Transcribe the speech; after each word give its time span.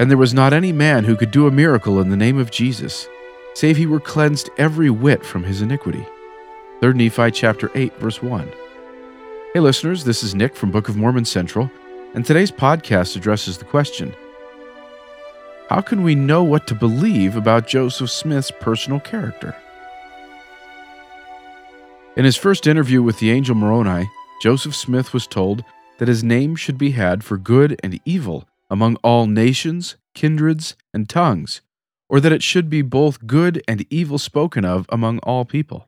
And 0.00 0.08
there 0.08 0.18
was 0.18 0.32
not 0.32 0.52
any 0.52 0.70
man 0.72 1.04
who 1.04 1.16
could 1.16 1.32
do 1.32 1.48
a 1.48 1.50
miracle 1.50 2.00
in 2.00 2.08
the 2.08 2.16
name 2.16 2.38
of 2.38 2.52
Jesus, 2.52 3.08
save 3.54 3.76
he 3.76 3.86
were 3.86 3.98
cleansed 3.98 4.48
every 4.56 4.90
whit 4.90 5.24
from 5.24 5.42
his 5.42 5.60
iniquity. 5.60 6.06
3 6.80 6.92
Nephi 6.92 7.32
chapter 7.32 7.68
8 7.74 7.96
verse 7.98 8.22
1. 8.22 8.48
Hey 9.52 9.60
listeners, 9.60 10.04
this 10.04 10.22
is 10.22 10.36
Nick 10.36 10.54
from 10.54 10.70
Book 10.70 10.88
of 10.88 10.96
Mormon 10.96 11.24
Central, 11.24 11.68
and 12.14 12.24
today's 12.24 12.52
podcast 12.52 13.16
addresses 13.16 13.58
the 13.58 13.64
question: 13.64 14.14
How 15.68 15.80
can 15.80 16.04
we 16.04 16.14
know 16.14 16.44
what 16.44 16.68
to 16.68 16.76
believe 16.76 17.34
about 17.34 17.66
Joseph 17.66 18.10
Smith's 18.10 18.52
personal 18.52 19.00
character? 19.00 19.56
In 22.14 22.24
his 22.24 22.36
first 22.36 22.68
interview 22.68 23.02
with 23.02 23.18
the 23.18 23.32
angel 23.32 23.56
Moroni, 23.56 24.08
Joseph 24.42 24.76
Smith 24.76 25.12
was 25.12 25.26
told 25.26 25.64
that 25.98 26.06
his 26.06 26.22
name 26.22 26.54
should 26.54 26.78
be 26.78 26.92
had 26.92 27.24
for 27.24 27.36
good 27.36 27.80
and 27.82 27.98
evil 28.04 28.44
among 28.70 28.96
all 28.96 29.26
nations, 29.26 29.96
kindreds, 30.14 30.76
and 30.92 31.08
tongues, 31.08 31.60
or 32.08 32.20
that 32.20 32.32
it 32.32 32.42
should 32.42 32.68
be 32.68 32.82
both 32.82 33.26
good 33.26 33.62
and 33.68 33.86
evil 33.90 34.18
spoken 34.18 34.64
of 34.64 34.86
among 34.88 35.18
all 35.20 35.44
people. 35.44 35.86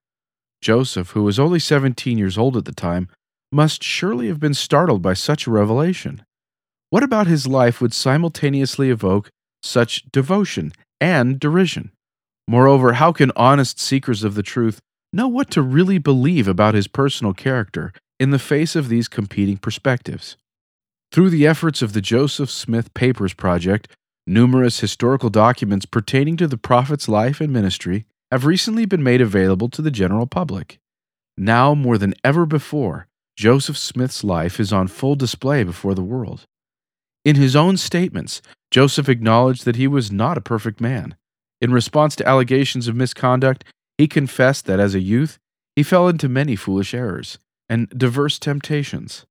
Joseph, 0.60 1.10
who 1.10 1.22
was 1.22 1.38
only 1.38 1.58
17 1.58 2.18
years 2.18 2.36
old 2.36 2.56
at 2.56 2.64
the 2.64 2.72
time, 2.72 3.08
must 3.52 3.82
surely 3.82 4.28
have 4.28 4.38
been 4.38 4.54
startled 4.54 5.02
by 5.02 5.14
such 5.14 5.46
a 5.46 5.50
revelation. 5.50 6.24
What 6.90 7.02
about 7.02 7.26
his 7.26 7.46
life 7.46 7.80
would 7.80 7.94
simultaneously 7.94 8.90
evoke 8.90 9.30
such 9.62 10.04
devotion 10.12 10.72
and 11.00 11.38
derision? 11.40 11.92
Moreover, 12.46 12.94
how 12.94 13.12
can 13.12 13.32
honest 13.36 13.78
seekers 13.78 14.24
of 14.24 14.34
the 14.34 14.42
truth 14.42 14.80
know 15.12 15.28
what 15.28 15.50
to 15.50 15.62
really 15.62 15.98
believe 15.98 16.48
about 16.48 16.74
his 16.74 16.88
personal 16.88 17.32
character 17.32 17.92
in 18.18 18.30
the 18.30 18.38
face 18.38 18.76
of 18.76 18.88
these 18.88 19.08
competing 19.08 19.56
perspectives? 19.56 20.36
Through 21.12 21.30
the 21.30 21.46
efforts 21.46 21.82
of 21.82 21.92
the 21.92 22.00
Joseph 22.00 22.50
Smith 22.50 22.94
Papers 22.94 23.34
Project, 23.34 23.88
numerous 24.28 24.78
historical 24.78 25.28
documents 25.28 25.84
pertaining 25.84 26.36
to 26.36 26.46
the 26.46 26.56
prophet's 26.56 27.08
life 27.08 27.40
and 27.40 27.52
ministry 27.52 28.06
have 28.30 28.46
recently 28.46 28.86
been 28.86 29.02
made 29.02 29.20
available 29.20 29.68
to 29.70 29.82
the 29.82 29.90
general 29.90 30.26
public. 30.26 30.78
Now 31.36 31.74
more 31.74 31.98
than 31.98 32.14
ever 32.22 32.46
before, 32.46 33.08
Joseph 33.36 33.76
Smith's 33.76 34.22
life 34.22 34.60
is 34.60 34.72
on 34.72 34.86
full 34.86 35.16
display 35.16 35.64
before 35.64 35.96
the 35.96 36.02
world. 36.02 36.44
In 37.24 37.34
his 37.34 37.56
own 37.56 37.76
statements, 37.76 38.40
Joseph 38.70 39.08
acknowledged 39.08 39.64
that 39.64 39.76
he 39.76 39.88
was 39.88 40.12
not 40.12 40.38
a 40.38 40.42
perfect 40.42 40.80
man. 40.80 41.16
In 41.60 41.72
response 41.72 42.14
to 42.16 42.28
allegations 42.28 42.86
of 42.86 42.94
misconduct, 42.94 43.64
he 43.98 44.06
confessed 44.06 44.66
that 44.66 44.78
as 44.78 44.94
a 44.94 45.00
youth, 45.00 45.38
he 45.74 45.82
fell 45.82 46.06
into 46.06 46.28
many 46.28 46.54
foolish 46.54 46.94
errors 46.94 47.38
and 47.68 47.88
diverse 47.88 48.38
temptations. 48.38 49.26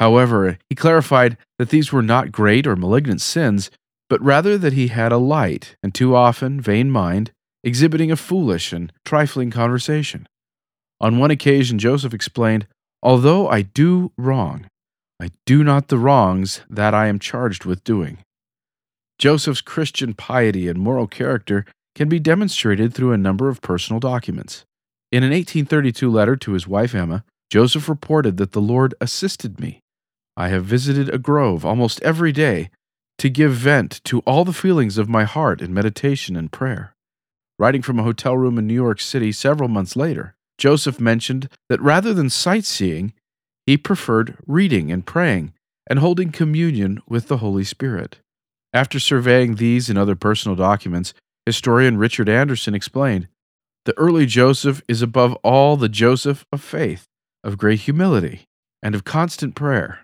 However, 0.00 0.56
he 0.70 0.74
clarified 0.74 1.36
that 1.58 1.68
these 1.68 1.92
were 1.92 2.02
not 2.02 2.32
great 2.32 2.66
or 2.66 2.74
malignant 2.74 3.20
sins, 3.20 3.70
but 4.08 4.22
rather 4.22 4.56
that 4.56 4.72
he 4.72 4.88
had 4.88 5.12
a 5.12 5.18
light 5.18 5.76
and 5.82 5.94
too 5.94 6.16
often 6.16 6.58
vain 6.58 6.90
mind, 6.90 7.32
exhibiting 7.62 8.10
a 8.10 8.16
foolish 8.16 8.72
and 8.72 8.90
trifling 9.04 9.50
conversation. 9.50 10.26
On 11.02 11.18
one 11.18 11.30
occasion, 11.30 11.78
Joseph 11.78 12.14
explained, 12.14 12.66
Although 13.02 13.46
I 13.48 13.60
do 13.60 14.10
wrong, 14.16 14.68
I 15.20 15.32
do 15.44 15.62
not 15.62 15.88
the 15.88 15.98
wrongs 15.98 16.62
that 16.70 16.94
I 16.94 17.08
am 17.08 17.18
charged 17.18 17.66
with 17.66 17.84
doing. 17.84 18.18
Joseph's 19.18 19.60
Christian 19.60 20.14
piety 20.14 20.66
and 20.66 20.78
moral 20.78 21.08
character 21.08 21.66
can 21.94 22.08
be 22.08 22.18
demonstrated 22.18 22.94
through 22.94 23.12
a 23.12 23.18
number 23.18 23.50
of 23.50 23.60
personal 23.60 24.00
documents. 24.00 24.64
In 25.12 25.24
an 25.24 25.30
1832 25.30 26.10
letter 26.10 26.36
to 26.36 26.52
his 26.52 26.66
wife 26.66 26.94
Emma, 26.94 27.22
Joseph 27.50 27.86
reported 27.86 28.38
that 28.38 28.52
the 28.52 28.62
Lord 28.62 28.94
assisted 29.02 29.60
me 29.60 29.82
I 30.40 30.48
have 30.48 30.64
visited 30.64 31.10
a 31.10 31.18
grove 31.18 31.66
almost 31.66 32.00
every 32.00 32.32
day 32.32 32.70
to 33.18 33.28
give 33.28 33.52
vent 33.52 34.00
to 34.04 34.20
all 34.20 34.46
the 34.46 34.54
feelings 34.54 34.96
of 34.96 35.06
my 35.06 35.24
heart 35.24 35.60
in 35.60 35.74
meditation 35.74 36.34
and 36.34 36.50
prayer. 36.50 36.94
Writing 37.58 37.82
from 37.82 37.98
a 37.98 38.04
hotel 38.04 38.38
room 38.38 38.56
in 38.56 38.66
New 38.66 38.72
York 38.72 39.02
City 39.02 39.32
several 39.32 39.68
months 39.68 39.96
later, 39.96 40.34
Joseph 40.56 40.98
mentioned 40.98 41.50
that 41.68 41.82
rather 41.82 42.14
than 42.14 42.30
sightseeing, 42.30 43.12
he 43.66 43.76
preferred 43.76 44.38
reading 44.46 44.90
and 44.90 45.04
praying 45.04 45.52
and 45.90 45.98
holding 45.98 46.32
communion 46.32 47.02
with 47.06 47.28
the 47.28 47.36
Holy 47.36 47.64
Spirit. 47.64 48.20
After 48.72 48.98
surveying 48.98 49.56
these 49.56 49.90
and 49.90 49.98
other 49.98 50.16
personal 50.16 50.56
documents, 50.56 51.12
historian 51.44 51.98
Richard 51.98 52.30
Anderson 52.30 52.74
explained 52.74 53.28
The 53.84 53.98
early 53.98 54.24
Joseph 54.24 54.80
is 54.88 55.02
above 55.02 55.34
all 55.42 55.76
the 55.76 55.90
Joseph 55.90 56.46
of 56.50 56.62
faith, 56.62 57.04
of 57.44 57.58
great 57.58 57.80
humility, 57.80 58.46
and 58.82 58.94
of 58.94 59.04
constant 59.04 59.54
prayer. 59.54 60.00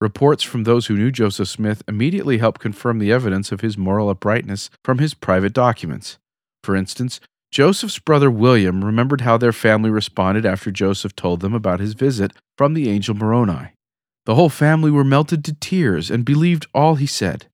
Reports 0.00 0.42
from 0.42 0.64
those 0.64 0.86
who 0.86 0.96
knew 0.96 1.10
Joseph 1.10 1.48
Smith 1.48 1.82
immediately 1.86 2.38
helped 2.38 2.60
confirm 2.60 2.98
the 2.98 3.12
evidence 3.12 3.52
of 3.52 3.60
his 3.60 3.78
moral 3.78 4.08
uprightness 4.08 4.70
from 4.84 4.98
his 4.98 5.14
private 5.14 5.52
documents. 5.52 6.18
For 6.62 6.74
instance, 6.74 7.20
Joseph's 7.50 8.00
brother 8.00 8.30
William 8.30 8.84
remembered 8.84 9.20
how 9.20 9.36
their 9.36 9.52
family 9.52 9.88
responded 9.88 10.44
after 10.44 10.72
Joseph 10.72 11.14
told 11.14 11.40
them 11.40 11.54
about 11.54 11.78
his 11.78 11.94
visit 11.94 12.32
from 12.58 12.74
the 12.74 12.90
angel 12.90 13.14
Moroni. 13.14 13.70
The 14.26 14.34
whole 14.34 14.48
family 14.48 14.90
were 14.90 15.04
melted 15.04 15.44
to 15.44 15.54
tears 15.54 16.10
and 16.10 16.24
believed 16.24 16.66
all 16.74 16.96
he 16.96 17.06
said. 17.06 17.46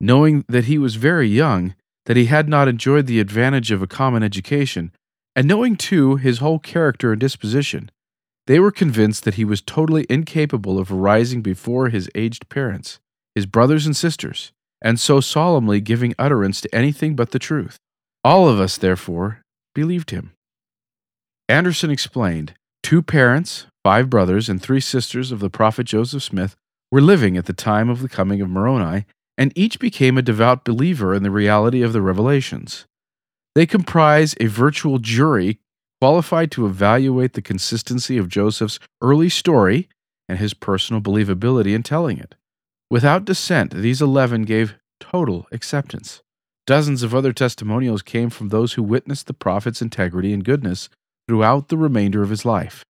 Knowing 0.00 0.44
that 0.48 0.64
he 0.64 0.76
was 0.76 0.96
very 0.96 1.28
young, 1.28 1.74
that 2.04 2.16
he 2.16 2.26
had 2.26 2.48
not 2.48 2.68
enjoyed 2.68 3.06
the 3.06 3.20
advantage 3.20 3.70
of 3.70 3.82
a 3.82 3.86
common 3.86 4.22
education, 4.22 4.92
and 5.34 5.48
knowing 5.48 5.76
too 5.76 6.16
his 6.16 6.38
whole 6.38 6.58
character 6.58 7.12
and 7.12 7.20
disposition, 7.20 7.90
they 8.48 8.58
were 8.58 8.72
convinced 8.72 9.24
that 9.24 9.34
he 9.34 9.44
was 9.44 9.60
totally 9.60 10.06
incapable 10.08 10.78
of 10.78 10.90
rising 10.90 11.42
before 11.42 11.90
his 11.90 12.08
aged 12.14 12.48
parents, 12.48 12.98
his 13.34 13.44
brothers 13.44 13.84
and 13.84 13.94
sisters, 13.94 14.52
and 14.80 14.98
so 14.98 15.20
solemnly 15.20 15.82
giving 15.82 16.14
utterance 16.18 16.62
to 16.62 16.74
anything 16.74 17.14
but 17.14 17.30
the 17.30 17.38
truth. 17.38 17.76
All 18.24 18.48
of 18.48 18.58
us, 18.58 18.78
therefore, 18.78 19.42
believed 19.74 20.12
him. 20.12 20.32
Anderson 21.46 21.90
explained 21.90 22.54
two 22.82 23.02
parents, 23.02 23.66
five 23.84 24.08
brothers, 24.08 24.48
and 24.48 24.62
three 24.62 24.80
sisters 24.80 25.30
of 25.30 25.40
the 25.40 25.50
prophet 25.50 25.84
Joseph 25.84 26.22
Smith 26.22 26.56
were 26.90 27.02
living 27.02 27.36
at 27.36 27.44
the 27.44 27.52
time 27.52 27.90
of 27.90 28.00
the 28.00 28.08
coming 28.08 28.40
of 28.40 28.48
Moroni, 28.48 29.04
and 29.36 29.52
each 29.56 29.78
became 29.78 30.16
a 30.16 30.22
devout 30.22 30.64
believer 30.64 31.14
in 31.14 31.22
the 31.22 31.30
reality 31.30 31.82
of 31.82 31.92
the 31.92 32.00
revelations. 32.00 32.86
They 33.54 33.66
comprise 33.66 34.34
a 34.40 34.46
virtual 34.46 34.98
jury 34.98 35.58
qualified 36.00 36.50
to 36.52 36.66
evaluate 36.66 37.32
the 37.32 37.42
consistency 37.42 38.16
of 38.18 38.28
Joseph's 38.28 38.78
early 39.00 39.28
story 39.28 39.88
and 40.28 40.38
his 40.38 40.54
personal 40.54 41.02
believability 41.02 41.74
in 41.74 41.82
telling 41.82 42.18
it. 42.18 42.34
Without 42.90 43.24
dissent, 43.24 43.74
these 43.74 44.00
eleven 44.00 44.42
gave 44.42 44.74
total 45.00 45.46
acceptance. 45.52 46.22
Dozens 46.66 47.02
of 47.02 47.14
other 47.14 47.32
testimonials 47.32 48.02
came 48.02 48.30
from 48.30 48.48
those 48.48 48.74
who 48.74 48.82
witnessed 48.82 49.26
the 49.26 49.34
prophet's 49.34 49.80
integrity 49.80 50.32
and 50.32 50.44
goodness 50.44 50.88
throughout 51.26 51.68
the 51.68 51.78
remainder 51.78 52.22
of 52.22 52.30
his 52.30 52.44
life. 52.44 52.84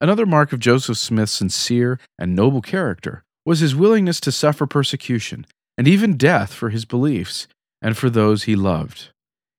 Another 0.00 0.26
mark 0.26 0.52
of 0.52 0.58
Joseph 0.58 0.98
Smith's 0.98 1.32
sincere 1.32 1.98
and 2.18 2.34
noble 2.34 2.60
character 2.60 3.22
was 3.46 3.60
his 3.60 3.74
willingness 3.74 4.20
to 4.20 4.32
suffer 4.32 4.66
persecution 4.66 5.46
and 5.78 5.88
even 5.88 6.16
death 6.16 6.52
for 6.52 6.70
his 6.70 6.84
beliefs 6.84 7.46
and 7.80 7.96
for 7.96 8.10
those 8.10 8.44
he 8.44 8.54
loved. 8.54 9.10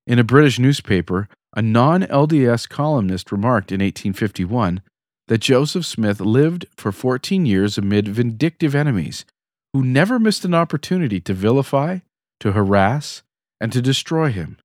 In 0.05 0.19
a 0.19 0.23
British 0.23 0.59
newspaper, 0.59 1.27
a 1.53 1.61
non 1.61 2.03
LDS 2.03 2.67
columnist 2.67 3.31
remarked 3.31 3.71
in 3.71 3.79
1851 3.79 4.81
that 5.27 5.37
Joseph 5.39 5.85
Smith 5.85 6.19
lived 6.19 6.65
for 6.75 6.91
14 6.91 7.45
years 7.45 7.77
amid 7.77 8.07
vindictive 8.07 8.75
enemies 8.75 9.25
who 9.73 9.83
never 9.83 10.19
missed 10.19 10.45
an 10.45 10.53
opportunity 10.53 11.19
to 11.21 11.33
vilify, 11.33 11.99
to 12.39 12.51
harass, 12.51 13.23
and 13.61 13.71
to 13.71 13.81
destroy 13.81 14.31
him. 14.31 14.57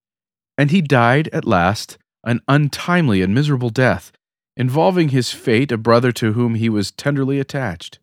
And 0.56 0.70
he 0.70 0.82
died 0.82 1.28
at 1.32 1.46
last 1.46 1.98
an 2.24 2.40
untimely 2.48 3.22
and 3.22 3.34
miserable 3.34 3.70
death, 3.70 4.12
involving 4.56 5.10
his 5.10 5.30
fate 5.30 5.70
a 5.70 5.78
brother 5.78 6.10
to 6.12 6.32
whom 6.32 6.56
he 6.56 6.68
was 6.68 6.90
tenderly 6.90 7.38
attached. 7.38 8.00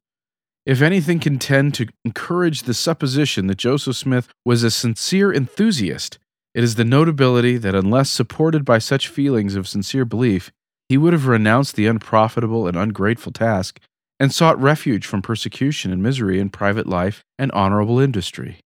If 0.66 0.82
anything 0.82 1.20
can 1.20 1.38
tend 1.38 1.76
to 1.76 1.88
encourage 2.04 2.64
the 2.64 2.74
supposition 2.74 3.48
that 3.48 3.58
Joseph 3.58 3.98
Smith 3.98 4.30
was 4.46 4.64
a 4.64 4.72
sincere 4.72 5.32
enthusiast 5.32 6.18
it 6.56 6.64
is 6.64 6.76
the 6.76 6.86
notability 6.86 7.58
that, 7.58 7.76
unless 7.76 8.10
supported 8.10 8.64
by 8.64 8.78
such 8.78 9.10
feelings 9.10 9.56
of 9.56 9.68
sincere 9.68 10.06
belief, 10.06 10.54
he 10.88 10.98
would 10.98 11.12
have 11.12 11.28
renounced 11.28 11.76
the 11.76 11.86
unprofitable 11.86 12.66
and 12.66 12.78
ungrateful 12.78 13.34
task 13.34 13.82
and 14.22 14.34
sought 14.34 14.60
refuge 14.62 15.06
from 15.06 15.22
persecution 15.22 15.92
and 15.92 16.02
misery 16.02 16.40
in 16.40 16.50
private 16.50 16.88
life 16.88 17.26
and 17.38 17.52
honorable 17.52 18.00
industry. 18.00 18.60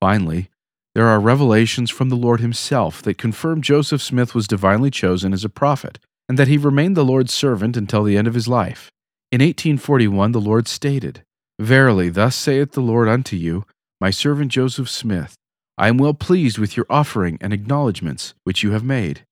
Finally, 0.00 0.50
there 0.94 1.06
are 1.06 1.18
revelations 1.18 1.90
from 1.90 2.10
the 2.10 2.16
Lord 2.16 2.40
Himself 2.40 3.00
that 3.02 3.16
confirm 3.16 3.62
Joseph 3.62 4.02
Smith 4.02 4.34
was 4.34 4.46
divinely 4.46 4.90
chosen 4.90 5.32
as 5.32 5.44
a 5.44 5.48
prophet 5.48 5.98
and 6.28 6.38
that 6.38 6.48
he 6.48 6.58
remained 6.58 6.96
the 6.96 7.04
Lord's 7.04 7.32
servant 7.32 7.76
until 7.76 8.04
the 8.04 8.18
end 8.18 8.28
of 8.28 8.34
his 8.34 8.48
life. 8.48 8.90
In 9.32 9.40
1841, 9.40 10.32
the 10.32 10.40
Lord 10.40 10.68
stated, 10.68 11.22
Verily, 11.58 12.10
thus 12.10 12.36
saith 12.36 12.72
the 12.72 12.82
Lord 12.82 13.08
unto 13.08 13.34
you, 13.34 13.64
My 13.98 14.10
servant 14.10 14.52
Joseph 14.52 14.90
Smith, 14.90 15.36
I 15.78 15.88
am 15.88 15.98
well 15.98 16.14
pleased 16.14 16.58
with 16.58 16.76
your 16.76 16.86
offering 16.88 17.38
and 17.40 17.52
acknowledgments 17.52 18.34
which 18.44 18.62
you 18.62 18.70
have 18.70 18.84
made. 18.84 19.22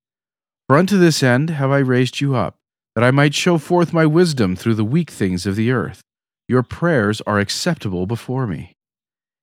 For 0.68 0.76
unto 0.76 0.98
this 0.98 1.22
end 1.22 1.50
have 1.50 1.70
I 1.70 1.78
raised 1.78 2.20
you 2.20 2.34
up, 2.34 2.56
that 2.94 3.04
I 3.04 3.10
might 3.10 3.34
show 3.34 3.58
forth 3.58 3.92
my 3.92 4.06
wisdom 4.06 4.54
through 4.54 4.74
the 4.74 4.84
weak 4.84 5.10
things 5.10 5.46
of 5.46 5.56
the 5.56 5.70
earth. 5.70 6.02
Your 6.48 6.62
prayers 6.62 7.22
are 7.22 7.38
acceptable 7.38 8.06
before 8.06 8.46
me. 8.46 8.72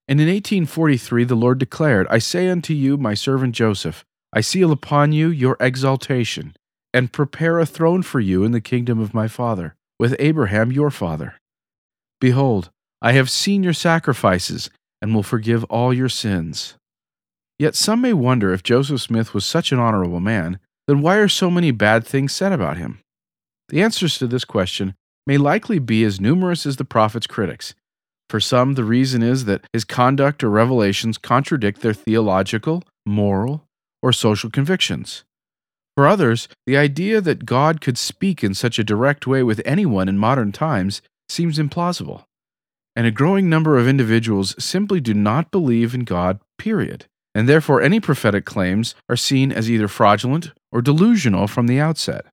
And 0.08 0.20
in 0.20 0.28
1843, 0.28 1.24
the 1.24 1.36
Lord 1.36 1.58
declared, 1.58 2.06
I 2.10 2.20
say 2.20 2.50
unto 2.50 2.74
you, 2.74 2.98
my 2.98 3.14
servant 3.14 3.56
Joseph, 3.56 4.04
I 4.34 4.42
seal 4.42 4.72
upon 4.72 5.12
you 5.12 5.30
your 5.30 5.58
exaltation, 5.60 6.56
and 6.94 7.12
prepare 7.12 7.60
a 7.60 7.66
throne 7.66 8.04
for 8.04 8.20
you 8.20 8.44
in 8.44 8.52
the 8.52 8.62
kingdom 8.62 9.00
of 9.00 9.14
my 9.14 9.28
father, 9.28 9.76
with 10.00 10.16
Abraham 10.20 10.72
your 10.72 10.92
father. 10.92 11.36
Behold, 12.20 12.70
I 13.02 13.14
have 13.14 13.30
seen 13.30 13.64
your 13.64 13.74
sacrifices, 13.74 14.70
and 15.02 15.16
will 15.16 15.24
forgive 15.24 15.64
all 15.66 15.94
your 15.94 16.10
sins. 16.10 16.76
Yet 17.62 17.76
some 17.76 18.02
may 18.02 18.14
wonder 18.14 18.52
if 18.52 18.64
Joseph 18.64 19.02
Smith 19.02 19.36
was 19.36 19.46
such 19.46 19.72
an 19.72 19.78
honorable 19.78 20.20
man, 20.20 20.58
then 20.88 21.02
why 21.02 21.18
are 21.18 21.28
so 21.28 21.52
many 21.52 21.70
bad 21.70 22.04
things 22.04 22.34
said 22.34 22.52
about 22.52 22.78
him? 22.78 23.02
The 23.70 23.84
answers 23.84 24.18
to 24.18 24.26
this 24.26 24.46
question 24.46 24.96
may 25.28 25.38
likely 25.38 25.78
be 25.78 26.04
as 26.04 26.20
numerous 26.20 26.66
as 26.66 26.78
the 26.78 26.86
prophet's 26.86 27.28
critics. 27.28 27.76
For 28.32 28.40
some, 28.40 28.74
the 28.74 28.84
reason 28.84 29.22
is 29.22 29.46
that 29.46 29.64
his 29.74 29.84
conduct 29.84 30.44
or 30.44 30.50
revelations 30.50 31.20
contradict 31.20 31.82
their 31.82 31.94
theological, 31.94 32.82
moral, 33.06 33.68
or 34.02 34.12
social 34.12 34.50
convictions. 34.50 35.24
For 35.96 36.08
others, 36.08 36.48
the 36.66 36.78
idea 36.78 37.22
that 37.22 37.46
God 37.46 37.80
could 37.80 38.00
speak 38.00 38.44
in 38.44 38.56
such 38.56 38.80
a 38.80 38.84
direct 38.84 39.28
way 39.28 39.44
with 39.44 39.62
anyone 39.66 40.10
in 40.10 40.18
modern 40.18 40.52
times 40.52 41.04
seems 41.30 41.60
implausible. 41.60 42.24
And 42.96 43.06
a 43.06 43.12
growing 43.12 43.50
number 43.50 43.78
of 43.78 43.88
individuals 43.88 44.56
simply 44.58 45.00
do 45.00 45.14
not 45.14 45.52
believe 45.52 45.94
in 45.94 46.06
God, 46.06 46.40
period. 46.58 47.06
And 47.34 47.48
therefore, 47.48 47.82
any 47.82 48.00
prophetic 48.00 48.46
claims 48.46 48.94
are 49.08 49.16
seen 49.16 49.52
as 49.52 49.70
either 49.70 49.88
fraudulent 49.88 50.52
or 50.72 50.82
delusional 50.82 51.48
from 51.48 51.68
the 51.68 51.80
outset. 51.80 52.26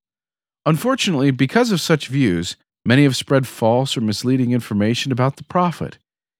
Unfortunately, 0.67 1.31
because 1.31 1.71
of 1.71 1.81
such 1.81 2.09
views, 2.09 2.57
many 2.85 3.05
have 3.05 3.17
spread 3.17 3.47
false 3.47 3.97
or 3.97 4.01
misleading 4.01 4.53
information 4.53 5.13
about 5.13 5.37
the 5.37 5.45
prophet, 5.45 5.99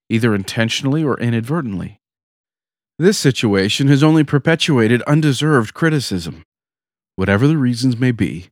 either 0.09 0.35
intentionally 0.35 1.05
or 1.05 1.19
inadvertently. 1.21 1.99
This 2.99 3.17
situation 3.17 3.87
has 3.87 4.03
only 4.03 4.25
perpetuated 4.25 5.03
undeserved 5.03 5.73
criticism. 5.73 6.43
Whatever 7.15 7.47
the 7.47 7.57
reasons 7.57 7.97
may 7.97 8.11
be, 8.11 8.49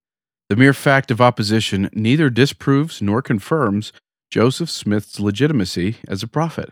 the 0.48 0.56
mere 0.56 0.72
fact 0.72 1.10
of 1.10 1.20
opposition 1.20 1.90
neither 1.92 2.30
disproves 2.30 3.02
nor 3.02 3.22
confirms 3.22 3.92
Joseph 4.30 4.70
Smith's 4.70 5.18
legitimacy 5.18 5.96
as 6.06 6.22
a 6.22 6.28
prophet. 6.28 6.70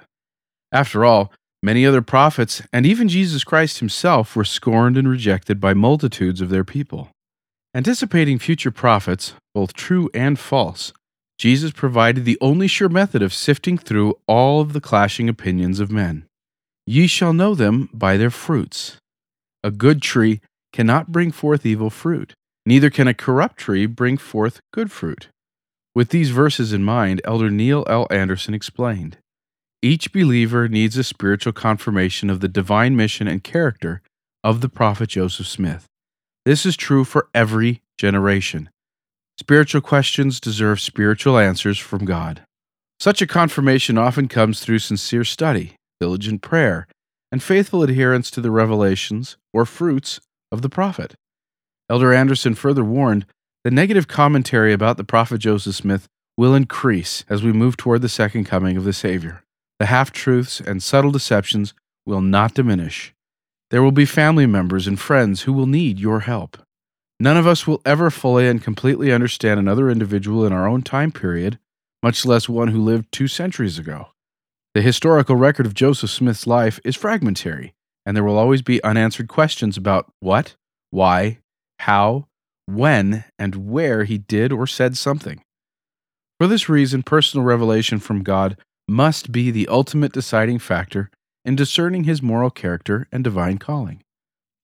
After 0.71 1.05
all, 1.05 1.33
many 1.65 1.87
other 1.87 2.03
prophets 2.03 2.63
and 2.73 2.85
even 2.85 3.09
Jesus 3.09 3.43
Christ 3.43 3.79
himself 3.79 4.37
were 4.37 4.45
scorned 4.45 4.97
and 4.99 5.09
rejected 5.09 5.59
by 5.59 5.75
multitudes 5.75 6.41
of 6.41 6.51
their 6.51 6.65
people. 6.65 7.09
Anticipating 7.75 8.39
future 8.39 8.71
prophets, 8.71 9.33
both 9.55 9.73
true 9.73 10.11
and 10.13 10.39
false, 10.39 10.93
Jesus 11.39 11.73
provided 11.73 12.25
the 12.25 12.39
only 12.41 12.69
sure 12.69 12.89
method 12.89 13.23
of 13.23 13.35
sifting 13.35 13.77
through 13.77 14.15
all 14.29 14.61
of 14.61 14.73
the 14.73 14.81
clashing 14.81 15.29
opinions 15.29 15.81
of 15.81 15.91
men. 15.91 16.27
Ye 16.87 17.07
shall 17.07 17.33
know 17.33 17.55
them 17.55 17.89
by 17.93 18.17
their 18.17 18.31
fruits. 18.31 18.99
A 19.65 19.71
good 19.71 20.03
tree 20.03 20.41
cannot 20.73 21.11
bring 21.11 21.33
forth 21.33 21.65
evil 21.65 21.91
fruit, 21.91 22.35
neither 22.67 22.91
can 22.91 23.09
a 23.09 23.15
corrupt 23.15 23.57
tree 23.57 23.87
bring 23.87 24.19
forth 24.19 24.61
good 24.73 24.93
fruit. 24.93 25.29
With 25.95 26.11
these 26.11 26.31
verses 26.31 26.73
in 26.73 26.85
mind, 26.85 27.21
Elder 27.25 27.51
Neil 27.51 27.85
L. 27.89 28.07
Anderson 28.11 28.53
explained 28.55 29.17
Each 29.85 30.11
believer 30.11 30.67
needs 30.67 30.97
a 30.97 31.05
spiritual 31.05 31.53
confirmation 31.53 32.31
of 32.31 32.41
the 32.41 32.49
divine 32.49 32.97
mission 32.97 33.29
and 33.29 33.45
character 33.45 34.01
of 34.43 34.63
the 34.63 34.71
prophet 34.71 35.11
Joseph 35.11 35.47
Smith. 35.47 35.85
This 36.47 36.65
is 36.65 36.75
true 36.75 37.05
for 37.05 37.29
every 37.35 37.83
generation. 37.99 38.71
Spiritual 39.39 39.83
questions 39.83 40.41
deserve 40.41 40.81
spiritual 40.81 41.37
answers 41.37 41.79
from 41.79 42.07
God. 42.07 42.47
Such 42.99 43.21
a 43.21 43.27
confirmation 43.27 43.99
often 43.99 44.27
comes 44.27 44.61
through 44.61 44.79
sincere 44.79 45.23
study, 45.23 45.77
diligent 46.01 46.41
prayer, 46.41 46.87
and 47.31 47.43
faithful 47.43 47.83
adherence 47.83 48.31
to 48.31 48.41
the 48.41 48.51
revelations 48.51 49.37
or 49.53 49.67
fruits 49.67 50.19
of 50.51 50.63
the 50.63 50.71
prophet. 50.71 51.15
Elder 51.91 52.15
Anderson 52.15 52.55
further 52.55 52.85
warned 52.85 53.27
the 53.65 53.71
negative 53.71 54.09
commentary 54.09 54.73
about 54.73 54.97
the 54.97 55.05
prophet 55.05 55.41
Joseph 55.41 55.75
Smith 55.75 56.09
will 56.39 56.55
increase 56.55 57.23
as 57.29 57.43
we 57.43 57.53
move 57.53 57.77
toward 57.77 58.01
the 58.01 58.09
second 58.09 58.45
coming 58.45 58.79
of 58.79 58.85
the 58.85 58.95
Savior. 58.95 59.44
The 59.79 59.87
half 59.87 60.13
truths 60.13 60.61
and 60.61 60.83
subtle 60.83 61.11
deceptions 61.11 61.75
will 62.07 62.21
not 62.21 62.55
diminish. 62.55 63.15
There 63.71 63.83
will 63.83 63.93
be 63.93 64.05
family 64.05 64.47
members 64.47 64.87
and 64.87 65.01
friends 65.01 65.43
who 65.43 65.53
will 65.53 65.67
need 65.67 65.99
your 65.99 66.21
help. 66.21 66.59
None 67.19 67.37
of 67.37 67.47
us 67.47 67.67
will 67.67 67.81
ever 67.85 68.11
fully 68.11 68.49
and 68.49 68.63
completely 68.63 69.13
understand 69.13 69.59
another 69.59 69.91
individual 69.91 70.45
in 70.45 70.53
our 70.53 70.67
own 70.69 70.83
time 70.83 71.11
period, 71.11 71.59
much 72.03 72.27
less 72.27 72.49
one 72.49 72.69
who 72.69 72.83
lived 72.83 73.11
two 73.11 73.29
centuries 73.29 73.79
ago. 73.79 74.09
The 74.75 74.83
historical 74.83 75.37
record 75.37 75.67
of 75.67 75.75
Joseph 75.75 76.11
Smith's 76.11 76.47
life 76.47 76.81
is 76.85 76.97
fragmentary, 76.97 77.75
and 78.05 78.17
there 78.17 78.25
will 78.25 78.39
always 78.39 78.63
be 78.63 78.83
unanswered 78.83 79.29
questions 79.29 79.77
about 79.77 80.13
what, 80.21 80.57
why, 80.91 81.39
how, 81.81 82.27
when, 82.67 83.25
and 83.39 83.71
where 83.71 84.05
he 84.05 84.19
did 84.19 84.53
or 84.53 84.67
said 84.67 84.97
something. 84.97 85.43
For 86.39 86.47
this 86.47 86.69
reason, 86.69 87.03
personal 87.03 87.47
revelation 87.47 88.01
from 88.01 88.23
God 88.23 88.57
must 88.87 89.33
be 89.33 89.51
the 89.51 89.69
ultimate 89.69 90.13
deciding 90.13 90.59
factor 90.59 91.11
in 91.45 91.57
discerning 91.57 92.05
his 92.05 92.23
moral 92.23 92.51
character 92.51 93.07
and 93.13 93.23
divine 93.25 93.59
calling. 93.59 94.03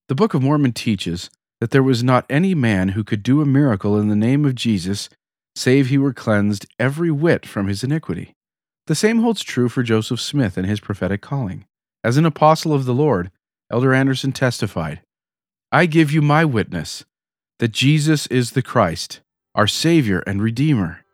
The 0.09 0.15
Book 0.15 0.35
of 0.35 0.43
Mormon 0.43 0.73
teaches 0.73 1.31
that 1.61 1.71
there 1.71 1.83
was 1.83 2.03
not 2.03 2.27
any 2.29 2.55
man 2.55 2.91
who 2.91 3.05
could 3.05 3.23
do 3.23 3.41
a 3.41 3.47
miracle 3.47 3.99
in 3.99 4.09
the 4.09 4.17
name 4.17 4.45
of 4.45 4.55
Jesus 4.55 5.09
save 5.55 5.89
he 5.89 5.99
were 5.99 6.13
cleansed 6.13 6.67
every 6.79 7.11
whit 7.11 7.45
from 7.45 7.69
his 7.69 7.85
iniquity. 7.85 8.35
The 8.87 8.95
same 8.95 9.21
holds 9.21 9.43
true 9.43 9.69
for 9.69 9.83
Joseph 9.83 10.21
Smith 10.21 10.57
and 10.57 10.67
his 10.67 10.81
prophetic 10.81 11.21
calling. 11.21 11.67
As 12.03 12.17
an 12.17 12.25
apostle 12.25 12.73
of 12.73 12.87
the 12.87 12.95
Lord, 12.95 13.31
Elder 13.71 13.93
Anderson 13.93 14.33
testified 14.33 15.01
I 15.71 15.87
give 15.87 16.11
you 16.11 16.23
my 16.23 16.45
witness 16.45 17.05
that 17.61 17.73
Jesus 17.73 18.27
is 18.29 18.53
the 18.53 18.63
Christ, 18.63 19.21
our 19.55 19.67
Savior 19.67 20.21
and 20.27 20.43
Redeemer. 20.43 21.05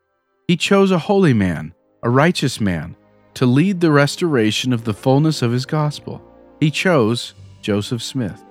He 0.49 0.57
chose 0.57 0.91
a 0.91 1.01
holy 1.01 1.35
man, 1.35 1.75
a 2.03 2.11
righteous 2.11 2.61
man, 2.61 2.97
to 3.35 3.47
lead 3.47 3.81
the 3.81 3.91
restoration 3.91 4.73
of 4.73 4.85
the 4.85 4.95
fullness 4.95 5.43
of 5.43 5.53
his 5.53 5.67
gospel. 5.67 6.23
He 6.61 6.71
chose 6.71 7.35
Joseph 7.61 8.03
Smith. 8.03 8.43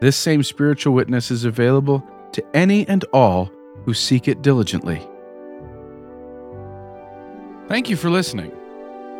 This 0.00 0.16
same 0.16 0.42
spiritual 0.42 0.94
witness 0.94 1.30
is 1.30 1.44
available 1.44 2.04
to 2.32 2.44
any 2.54 2.88
and 2.88 3.04
all 3.12 3.52
who 3.84 3.94
seek 3.94 4.26
it 4.28 4.42
diligently. 4.42 5.00
Thank 7.68 7.88
you 7.88 7.96
for 7.96 8.10
listening. 8.10 8.52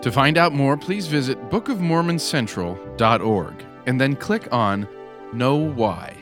To 0.03 0.11
find 0.11 0.37
out 0.37 0.53
more, 0.53 0.77
please 0.77 1.07
visit 1.07 1.39
bookofmormoncentral.org 1.51 3.65
and 3.87 4.01
then 4.01 4.17
click 4.17 4.53
on 4.53 4.89
KnoWhy. 5.33 6.20